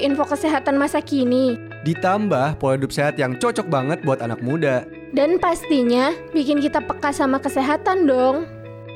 [0.00, 1.60] info kesehatan masa kini.
[1.84, 4.88] Ditambah pola hidup sehat yang cocok banget buat anak muda.
[5.12, 8.48] Dan pastinya bikin kita peka sama kesehatan dong.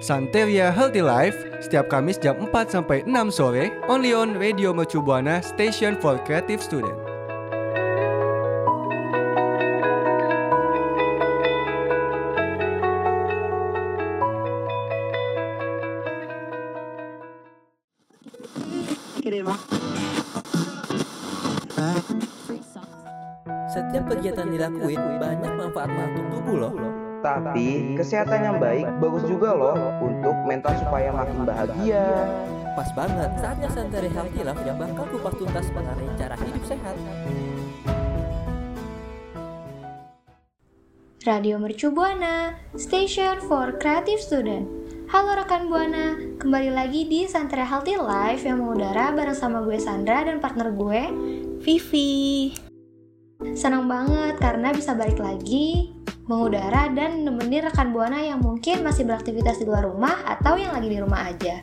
[0.05, 5.41] Santeria Healthy Life setiap Kamis jam 4 sampai 6 sore only on Radio Mercu Buana
[5.41, 7.14] Station for Creative Student.
[24.65, 26.75] Dilakuin banyak manfaatnya untuk tubuh loh.
[27.21, 32.05] Tapi kesehatan yang baik bagus juga loh untuk mental supaya makin bahagia.
[32.73, 36.97] Pas banget, saatnya Santai Healthy Life yang bakal kupas tuntas mengenai cara hidup sehat.
[41.25, 44.69] Radio Mercu Buana, Station for Creative Student.
[45.09, 50.25] Halo rekan Buana, kembali lagi di Santai Healthy Life yang mengudara bareng sama gue Sandra
[50.25, 51.03] dan partner gue,
[51.65, 52.64] Vivi.
[53.59, 55.91] Senang banget karena bisa balik lagi
[56.25, 60.89] mengudara dan nemenin rekan Buana yang mungkin masih beraktivitas di luar rumah atau yang lagi
[60.89, 61.61] di rumah aja.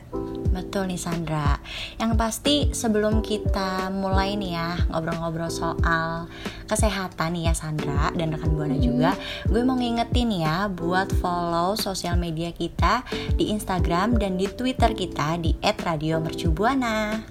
[0.52, 1.56] Betul nih Sandra.
[1.96, 6.28] Yang pasti sebelum kita mulai nih ya ngobrol-ngobrol soal
[6.68, 9.16] kesehatan nih ya Sandra dan rekan Buana juga,
[9.48, 13.02] gue mau ngingetin ya buat follow sosial media kita
[13.34, 17.24] di Instagram dan di Twitter kita di @radiomercubuana.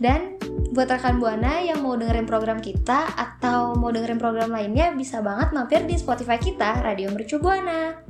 [0.00, 0.27] Dan
[0.72, 5.52] buat rekan Buana yang mau dengerin program kita atau mau dengerin program lainnya bisa banget
[5.56, 8.04] mampir di Spotify kita Radio Mercu Buana.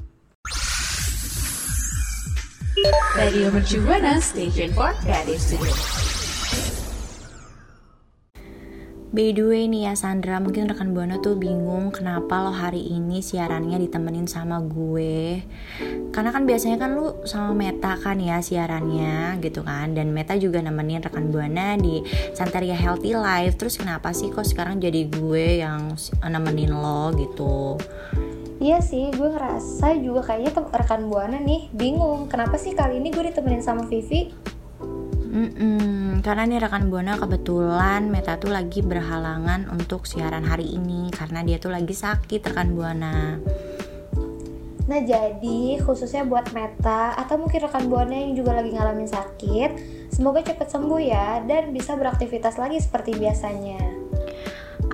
[3.18, 6.07] Radio Mercu Buana Station for Creative Student.
[9.18, 13.18] By the way nih ya Sandra, mungkin rekan Buana tuh bingung kenapa lo hari ini
[13.18, 15.42] siarannya ditemenin sama gue.
[16.14, 19.98] Karena kan biasanya kan lu sama Meta kan ya siarannya gitu kan?
[19.98, 21.98] Dan Meta juga nemenin rekan Buana di
[22.30, 23.58] Santeria Healthy Life.
[23.58, 27.74] Terus kenapa sih kok sekarang jadi gue yang nemenin lo gitu?
[28.62, 32.30] Iya sih, gue ngerasa juga kayaknya rekan Buana nih bingung.
[32.30, 34.30] Kenapa sih kali ini gue ditemenin sama Vivi.
[35.38, 41.46] Mm-mm, karena nih rekan Buana kebetulan Meta tuh lagi berhalangan untuk siaran hari ini Karena
[41.46, 43.38] dia tuh lagi sakit rekan Buana
[44.88, 49.70] Nah jadi khususnya buat Meta atau mungkin rekan Buana yang juga lagi ngalamin sakit,
[50.08, 53.97] semoga cepet sembuh ya dan bisa beraktivitas lagi seperti biasanya.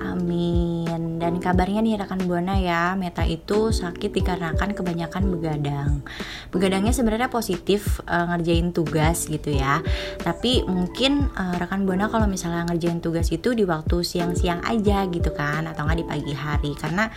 [0.05, 1.17] Amin.
[1.17, 6.05] Dan kabarnya nih rekan Buana ya, Meta itu sakit dikarenakan kebanyakan begadang.
[6.53, 9.81] Begadangnya sebenarnya positif eh, ngerjain tugas gitu ya.
[10.21, 15.33] Tapi mungkin eh, rekan Buana kalau misalnya ngerjain tugas itu di waktu siang-siang aja gitu
[15.33, 16.71] kan atau nggak di pagi hari.
[16.77, 17.09] Karena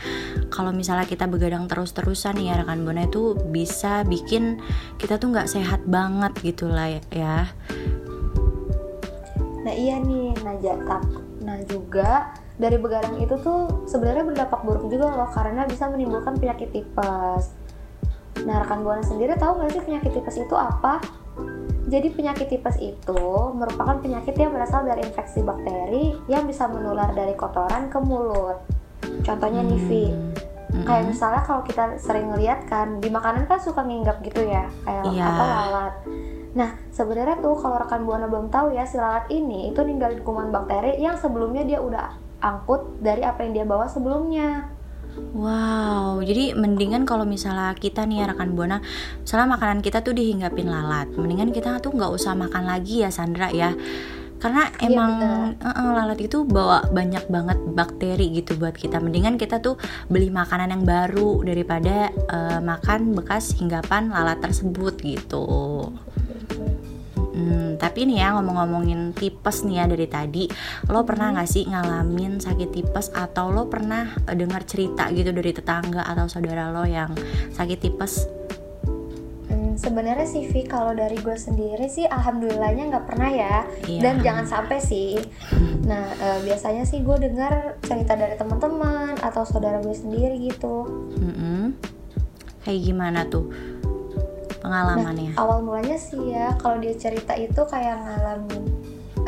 [0.48, 4.58] kalau misalnya kita begadang terus-terusan ya rekan Buana itu bisa bikin
[4.96, 7.52] kita tuh nggak sehat banget gitu lah ya.
[9.68, 10.56] Nah iya nih, nah.
[11.44, 16.74] Nah juga dari begadang itu tuh sebenarnya berdampak buruk juga loh karena bisa menimbulkan penyakit
[16.74, 17.54] tipes.
[18.42, 20.98] Nah rekan buana sendiri tahu nggak sih penyakit tipes itu apa?
[21.88, 23.22] Jadi penyakit tipes itu
[23.56, 28.60] merupakan penyakit yang berasal dari infeksi bakteri yang bisa menular dari kotoran ke mulut.
[29.24, 30.04] Contohnya nih Vi,
[30.68, 30.84] Mm-mm.
[30.84, 35.04] kayak misalnya kalau kita sering ngeliat kan di makanan kan suka nginggap gitu ya kayak
[35.08, 35.24] Iya.
[35.24, 35.94] apa lalat
[36.52, 40.52] nah sebenarnya tuh kalau rekan buana belum tahu ya si lalat ini itu ninggalin kuman
[40.52, 44.74] bakteri yang sebelumnya dia udah angkut dari apa yang dia bawa sebelumnya
[45.34, 48.78] Wow, jadi mendingan kalau misalnya kita nih ya rekan buana,
[49.18, 53.50] misalnya makanan kita tuh dihinggapin lalat, mendingan kita tuh nggak usah makan lagi ya Sandra
[53.50, 53.74] ya,
[54.38, 55.12] karena Iya, emang
[55.58, 59.02] eh, eh, lalat itu bawa banyak banget bakteri gitu buat kita.
[59.02, 59.74] Mendingan kita tuh
[60.06, 65.46] beli makanan yang baru daripada eh, makan bekas hinggapan lalat tersebut gitu.
[67.78, 70.44] Hmm, tapi nih ya ngomong-ngomongin tipes nih ya dari tadi
[70.90, 73.14] Lo pernah gak sih ngalamin sakit tipes?
[73.14, 77.14] Atau lo pernah eh, dengar cerita gitu dari tetangga atau saudara lo yang
[77.54, 78.26] sakit tipes?
[79.46, 83.56] Hmm, sebenarnya sih Vi kalau dari gue sendiri sih alhamdulillahnya nggak pernah ya.
[83.86, 84.02] Iya.
[84.02, 85.22] dan jangan sampai sih.
[85.86, 90.82] Nah eh, biasanya sih gue dengar cerita dari teman-teman atau saudara gue sendiri gitu.
[91.14, 91.78] Mm-mm.
[92.66, 93.77] Kayak gimana tuh
[94.60, 98.64] pengalamannya Nah, awal mulanya sih ya kalau dia cerita itu kayak ngalamin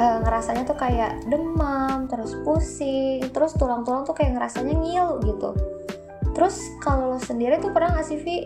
[0.01, 5.51] eh, ngerasanya tuh kayak demam, terus pusing, terus tulang-tulang tuh kayak ngerasanya ngilu gitu.
[6.33, 8.37] Terus kalau lo sendiri tuh pernah nggak sih Vi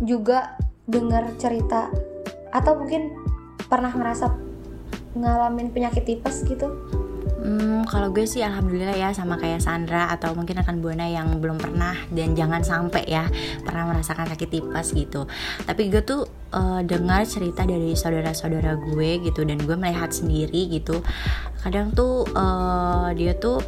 [0.00, 0.56] juga
[0.88, 1.92] dengar cerita
[2.54, 3.12] atau mungkin
[3.68, 4.32] pernah ngerasa
[5.12, 6.72] ngalamin penyakit tipes gitu?
[7.44, 11.60] Hmm, kalau gue sih alhamdulillah ya sama kayak Sandra atau mungkin rekan Buana yang belum
[11.60, 13.28] pernah dan jangan sampai ya
[13.60, 15.28] pernah merasakan sakit tipes gitu.
[15.68, 16.24] Tapi gue tuh
[16.56, 21.04] uh, dengar cerita dari saudara-saudara gue gitu dan gue melihat sendiri gitu.
[21.60, 23.60] Kadang tuh uh, dia tuh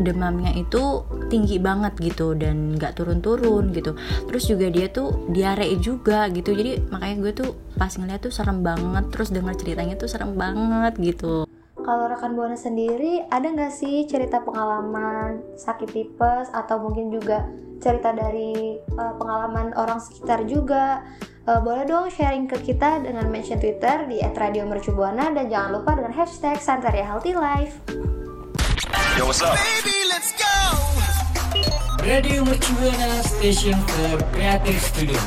[0.00, 3.92] demamnya itu tinggi banget gitu dan nggak turun-turun gitu.
[4.24, 6.56] Terus juga dia tuh diare juga gitu.
[6.56, 9.04] Jadi makanya gue tuh pas ngeliat tuh serem banget.
[9.12, 11.47] Terus dengar ceritanya tuh serem banget gitu.
[11.88, 17.48] Kalau rekan Buana sendiri, ada nggak sih cerita pengalaman sakit tipes atau mungkin juga
[17.80, 21.00] cerita dari uh, pengalaman orang sekitar juga?
[21.48, 26.12] Uh, boleh dong sharing ke kita dengan mention Twitter di @radiomercubuana dan jangan lupa dengan
[26.12, 27.80] hashtag Santaria Healthy Life.
[29.16, 29.56] Yo, what's up?
[32.04, 35.20] Radio Mercubuana Station for Creative Studio.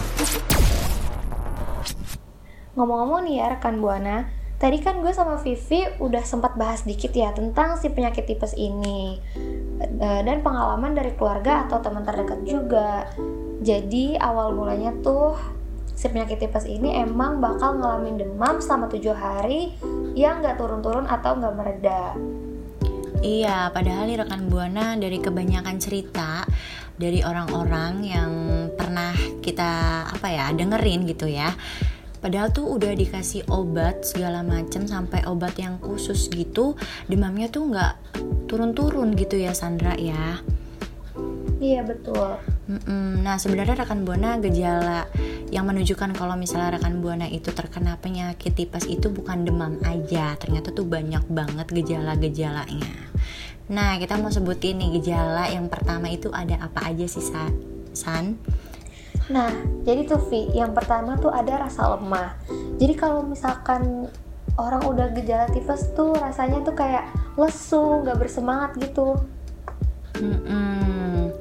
[2.77, 7.33] Ngomong-ngomong nih ya rekan Buana, Tadi kan gue sama Vivi udah sempat bahas dikit ya
[7.33, 9.17] tentang si penyakit tipes ini
[9.97, 13.09] dan pengalaman dari keluarga atau teman terdekat juga.
[13.65, 15.33] Jadi awal mulanya tuh
[15.97, 19.73] si penyakit tipes ini emang bakal ngalamin demam selama tujuh hari
[20.13, 22.13] yang nggak turun-turun atau nggak mereda.
[23.25, 26.45] Iya, padahal nih rekan Buana dari kebanyakan cerita
[27.01, 28.31] dari orang-orang yang
[28.77, 31.49] pernah kita apa ya dengerin gitu ya
[32.21, 36.77] padahal tuh udah dikasih obat segala macem sampai obat yang khusus gitu
[37.09, 37.93] demamnya tuh nggak
[38.47, 40.39] turun-turun gitu ya Sandra ya
[41.57, 42.37] iya betul
[42.71, 43.19] Mm-mm.
[43.19, 45.03] Nah sebenarnya rekan buana gejala
[45.51, 50.71] yang menunjukkan kalau misalnya rekan buana itu terkena penyakit tipes itu bukan demam aja, ternyata
[50.71, 52.95] tuh banyak banget gejala-gejalanya.
[53.67, 57.23] Nah kita mau sebutin nih gejala yang pertama itu ada apa aja sih
[57.91, 58.39] San?
[59.29, 59.51] Nah,
[59.85, 62.33] jadi tuh Vi, yang pertama tuh ada rasa lemah.
[62.81, 64.09] Jadi kalau misalkan
[64.57, 67.07] orang udah gejala tipes tuh rasanya tuh kayak
[67.37, 69.15] lesu, nggak bersemangat gitu.
[70.21, 71.33] Hmm,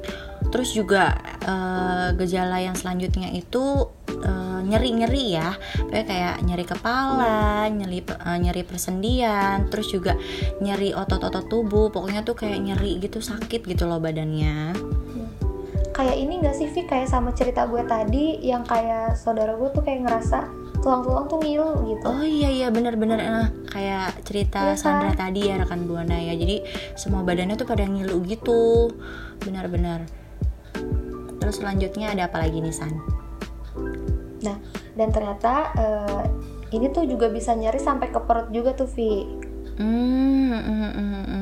[0.49, 1.13] terus juga
[1.45, 3.91] uh, gejala yang selanjutnya itu
[4.25, 5.53] uh, nyeri-nyeri ya,
[5.91, 10.17] kayak kayak nyeri kepala, nyeri uh, nyeri persendian, terus juga
[10.63, 14.90] nyeri otot-otot tubuh, pokoknya tuh kayak nyeri gitu sakit gitu loh badannya
[15.91, 19.83] kayak ini gak sih Vi kayak sama cerita gue tadi yang kayak saudara gue tuh
[19.83, 20.47] kayak ngerasa
[20.81, 22.07] tulang-tulang tuh ngilu gitu.
[22.09, 25.29] Oh iya iya bener-bener eh, kayak cerita ya, Sandra kan?
[25.29, 26.33] tadi ya rekan buana ya.
[26.33, 26.65] Jadi
[26.97, 28.89] semua badannya tuh pada ngilu gitu.
[29.45, 30.09] Benar-benar
[31.41, 32.93] terus selanjutnya ada apa lagi nih San?
[34.41, 34.57] Nah
[34.95, 36.23] dan ternyata uh,
[36.71, 39.27] ini tuh juga bisa nyeri sampai ke perut juga tuh Vi
[39.79, 41.40] hmm, mm, mm, mm, mm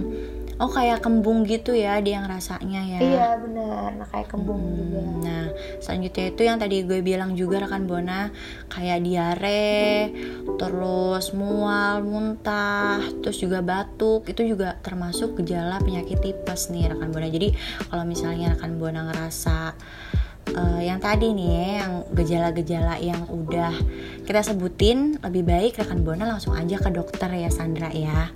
[0.59, 2.99] oh kayak kembung gitu ya dia yang rasanya ya.
[2.99, 3.95] Iya benar.
[3.95, 5.01] Nah kayak kembung hmm, juga.
[5.23, 5.45] nah
[5.79, 8.27] selanjutnya itu yang tadi gue bilang juga rekan Bona
[8.67, 10.11] kayak diare
[10.59, 17.31] terus mual muntah terus juga batuk itu juga termasuk gejala penyakit tipes nih rekan Bona.
[17.31, 17.55] Jadi
[17.87, 19.73] kalau misalnya rekan Bona ngerasa
[20.59, 23.73] uh, yang tadi nih ya, yang gejala-gejala yang udah
[24.27, 28.27] kita sebutin lebih baik rekan Bona langsung aja ke dokter ya Sandra ya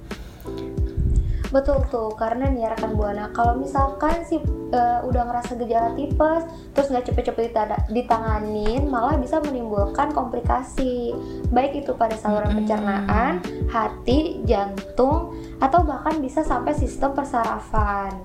[1.54, 4.42] Betul tuh, karena nih rekan buana, kalau misalkan si
[4.74, 7.54] uh, udah ngerasa gejala tipes, terus nggak cepet-cepet
[7.94, 11.14] ditanganin, malah bisa menimbulkan komplikasi,
[11.54, 13.38] baik itu pada saluran pencernaan,
[13.70, 18.18] hati, jantung, atau bahkan bisa sampai sistem persarafan.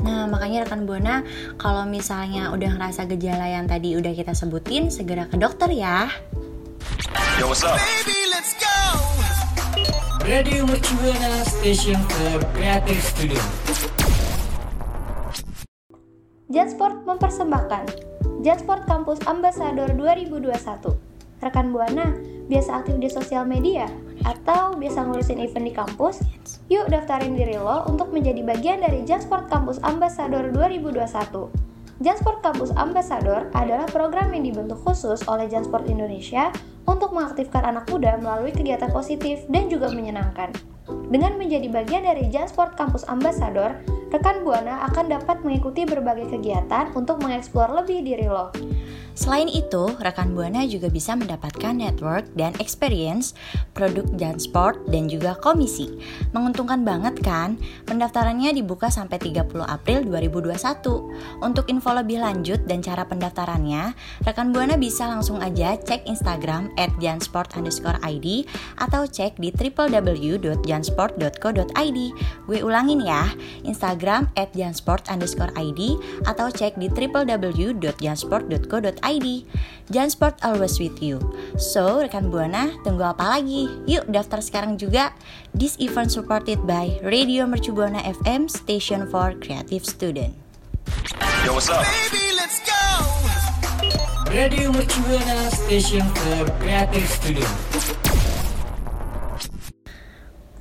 [0.00, 1.20] Nah, makanya rekan Buana,
[1.60, 6.08] kalau misalnya udah ngerasa gejala yang tadi udah kita sebutin, segera ke dokter ya.
[7.36, 7.76] Yo, what's up?
[7.76, 9.07] Baby, let's go!
[10.28, 13.40] Radio Mercubuana Station for Creative Studio.
[16.52, 17.88] Jansport mempersembahkan
[18.44, 20.52] Jansport Campus Ambassador 2021.
[21.40, 22.12] Rekan Buana,
[22.44, 23.88] biasa aktif di sosial media
[24.28, 26.20] atau biasa ngurusin event di kampus?
[26.68, 31.08] Yuk daftarin diri lo untuk menjadi bagian dari Jansport Campus Ambassador 2021.
[32.04, 36.52] Jansport Campus Ambassador adalah program yang dibentuk khusus oleh Jansport Indonesia
[36.88, 40.56] untuk mengaktifkan anak muda melalui kegiatan positif dan juga menyenangkan.
[41.12, 43.76] Dengan menjadi bagian dari Jansport Campus Ambassador,
[44.08, 48.48] rekan Buana akan dapat mengikuti berbagai kegiatan untuk mengeksplor lebih diri lo.
[49.18, 53.34] Selain itu, rekan Buana juga bisa mendapatkan network dan experience
[53.74, 55.90] produk Jansport dan juga komisi.
[56.30, 57.58] Menguntungkan banget kan?
[57.82, 61.42] Pendaftarannya dibuka sampai 30 April 2021.
[61.42, 63.90] Untuk info lebih lanjut dan cara pendaftarannya,
[64.22, 68.46] rekan Buana bisa langsung aja cek Instagram at jansport underscore ID
[68.78, 71.98] atau cek di www.jansport.co.id.
[72.46, 73.34] Gue ulangin ya,
[73.66, 79.28] Instagram at jansport underscore ID atau cek di www.jansport.co.id jansport.co.id.
[79.88, 81.16] Jansport always with you.
[81.56, 83.72] So, rekan Buana, tunggu apa lagi?
[83.88, 85.16] Yuk daftar sekarang juga.
[85.56, 90.36] This event supported by Radio Mercu Buana FM, Station for Creative Student.
[91.48, 91.80] Yo, what's up?
[94.28, 97.54] Radio Mercu Buana Station for Creative Student.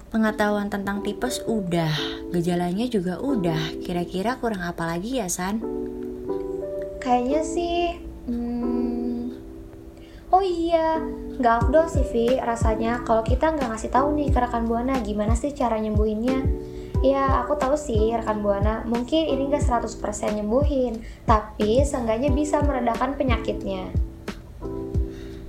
[0.07, 1.91] Pengetahuan tentang tipes udah,
[2.31, 3.75] gejalanya juga udah.
[3.83, 5.59] Kira-kira kurang apa lagi ya, San?
[7.03, 8.06] Kayaknya sih,
[10.37, 11.01] oh iya,
[11.41, 15.33] nggak afdol sih Vi rasanya kalau kita nggak ngasih tahu nih ke rekan buana gimana
[15.33, 16.45] sih cara nyembuhinnya.
[17.01, 19.97] Ya aku tahu sih rekan buana, mungkin ini nggak 100%
[20.37, 23.89] nyembuhin, tapi seenggaknya bisa meredakan penyakitnya.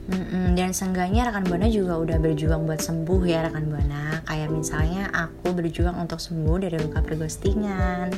[0.09, 4.25] Mm-mm, dan seenggaknya rekan buana juga udah berjuang buat sembuh ya rekan buana.
[4.25, 8.09] Kayak misalnya aku berjuang untuk sembuh dari luka perghostingan.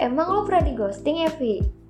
[0.00, 1.85] Emang lo pernah di ghosting ya Vi?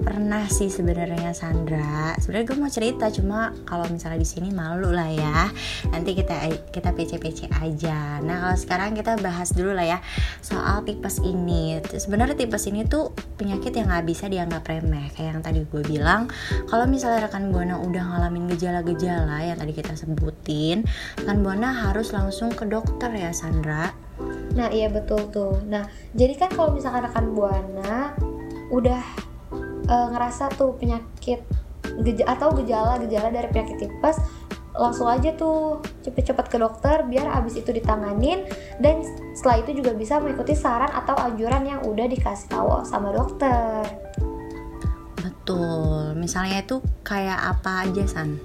[0.00, 2.16] Pernah sih sebenarnya Sandra.
[2.16, 5.52] Sebenarnya gue mau cerita cuma kalau misalnya di sini malu lah ya.
[5.92, 8.16] Nanti kita kita PC-PC aja.
[8.24, 9.98] Nah kalau sekarang kita bahas dulu lah ya
[10.40, 11.78] soal tipes ini.
[11.84, 15.12] Sebenarnya tipes ini tuh penyakit yang nggak bisa dianggap remeh.
[15.12, 16.32] Kayak yang tadi gue bilang,
[16.66, 20.82] kalau misalnya rekan buana udah ngalamin gejala-gejala yang tadi kita sebutin,
[21.20, 23.92] rekan buana harus langsung ke dokter ya Sandra.
[24.56, 25.60] Nah iya betul tuh.
[25.68, 25.84] Nah
[26.16, 28.16] jadi kan kalau misalkan rekan buana
[28.70, 29.29] udah
[29.90, 31.42] uh, ngerasa tuh penyakit
[32.06, 34.16] geja atau gejala-gejala dari penyakit tipes
[34.70, 38.46] langsung aja tuh cepet-cepet ke dokter biar abis itu ditanganin
[38.78, 39.02] dan
[39.34, 43.82] setelah itu juga bisa mengikuti saran atau anjuran yang udah dikasih tahu sama dokter.
[45.20, 48.38] Betul, misalnya itu kayak apa aja San?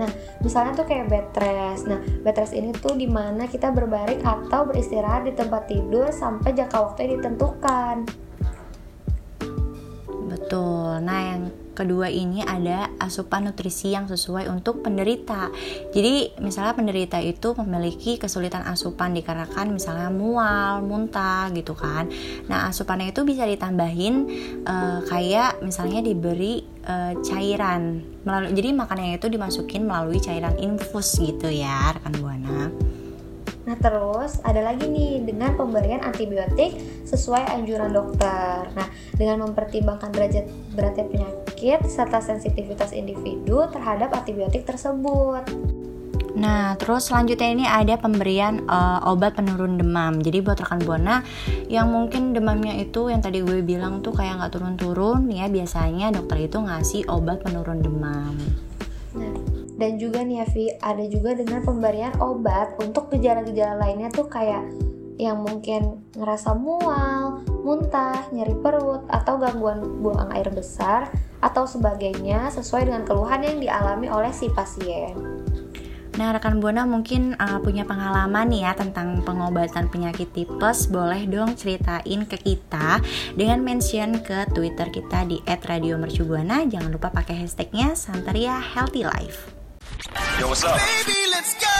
[0.00, 0.08] Nah,
[0.40, 1.84] misalnya tuh kayak bed rest.
[1.84, 6.56] Nah, bed rest ini tuh di mana kita berbaring atau beristirahat di tempat tidur sampai
[6.56, 8.08] jangka waktu yang ditentukan.
[10.50, 11.06] Betul.
[11.06, 11.42] Nah, yang
[11.78, 15.46] kedua ini ada asupan nutrisi yang sesuai untuk penderita.
[15.94, 22.10] Jadi, misalnya penderita itu memiliki kesulitan asupan dikarenakan misalnya mual, muntah gitu kan.
[22.50, 24.26] Nah, asupannya itu bisa ditambahin
[24.66, 31.46] uh, kayak misalnya diberi uh, cairan melalui jadi makanannya itu dimasukin melalui cairan infus gitu
[31.46, 32.74] ya, rekan Buana.
[33.68, 38.66] Nah terus ada lagi nih dengan pemberian antibiotik sesuai anjuran dokter.
[38.72, 45.44] Nah dengan mempertimbangkan derajat beratnya penyakit serta sensitivitas individu terhadap antibiotik tersebut.
[46.30, 50.22] Nah, terus selanjutnya ini ada pemberian uh, obat penurun demam.
[50.22, 51.26] Jadi buat rekan buana
[51.66, 56.46] yang mungkin demamnya itu yang tadi gue bilang tuh kayak nggak turun-turun, ya biasanya dokter
[56.46, 58.34] itu ngasih obat penurun demam.
[59.18, 59.34] Nah,
[59.80, 60.46] dan juga nih ya
[60.84, 64.60] ada juga dengan pemberian obat untuk gejala-gejala lainnya tuh kayak
[65.20, 71.12] yang mungkin ngerasa mual, muntah, nyeri perut, atau gangguan buang air besar,
[71.44, 75.12] atau sebagainya sesuai dengan keluhan yang dialami oleh si pasien.
[76.16, 80.88] Nah, rekan Buana mungkin uh, punya pengalaman nih ya tentang pengobatan penyakit tipes.
[80.88, 83.00] Boleh dong ceritain ke kita
[83.36, 86.66] dengan mention ke Twitter kita di @radiomercubuana.
[86.68, 89.59] Jangan lupa pakai hashtagnya Santeria Healthy Life.
[90.40, 90.80] Yo, what's up?
[90.80, 91.76] Baby, let's go.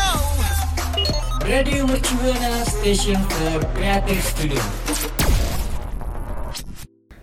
[1.48, 4.60] Radio Mercu Buana Station for Creative Studio.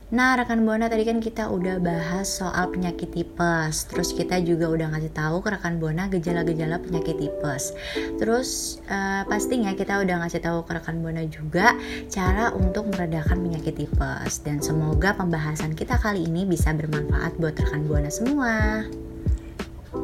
[0.10, 3.86] Nah, rekan Buana tadi kan kita udah bahas soal penyakit tipes.
[3.86, 7.70] Terus kita juga udah ngasih tahu ke rekan Buana gejala-gejala penyakit tipes.
[8.18, 11.78] Terus uh, pastinya kita udah ngasih tahu ke rekan Buana juga
[12.10, 14.42] cara untuk meredakan penyakit tipes.
[14.42, 18.90] Dan semoga pembahasan kita kali ini bisa bermanfaat buat rekan Buana semua.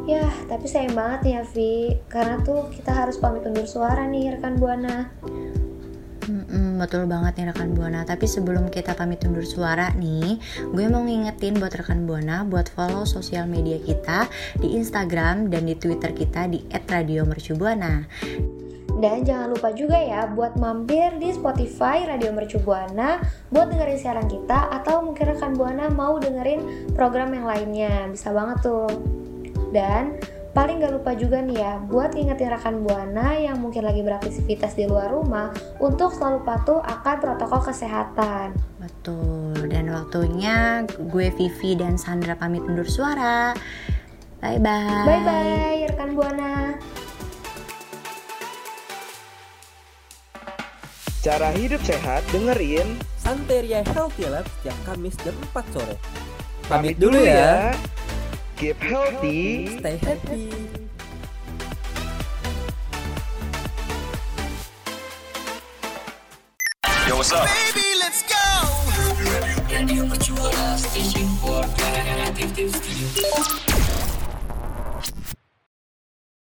[0.03, 1.73] Ya, tapi sayang banget nih ya Vi,
[2.12, 5.12] karena tuh kita harus pamit undur suara nih rekan Buana.
[6.23, 8.07] Hmm, betul banget nih rekan Buana.
[8.07, 10.39] Tapi sebelum kita pamit undur suara nih,
[10.71, 14.29] gue mau ngingetin buat rekan Buana buat follow sosial media kita
[14.62, 18.05] di Instagram dan di Twitter kita di @radiomercubuana.
[18.93, 23.19] Dan jangan lupa juga ya buat mampir di Spotify Radio Mercu Buana
[23.51, 28.07] buat dengerin siaran kita atau mungkin rekan Buana mau dengerin program yang lainnya.
[28.07, 29.22] Bisa banget tuh.
[29.73, 30.21] Dan
[30.53, 34.85] paling gak lupa juga nih ya buat ngingetin rekan Buana yang mungkin lagi beraktivitas di
[34.85, 35.49] luar rumah
[35.81, 38.53] untuk selalu patuh akan protokol kesehatan.
[38.77, 39.73] Betul.
[39.73, 43.57] Dan waktunya gue Vivi dan Sandra pamit undur suara.
[44.45, 45.09] Bye bye.
[45.09, 46.77] Bye bye rekan Buana.
[51.23, 55.95] Cara hidup sehat dengerin Santeria Healthy Lab setiap Kamis jam 4 sore.
[56.67, 57.71] Pamit dulu ya.
[58.57, 59.77] Keep healthy.
[59.79, 60.50] Stay happy.
[67.07, 67.45] Yo, what's up?
[67.45, 68.36] Baby, let's go.
[69.69, 73.72] Radio Mercubuana Station for Creative Studio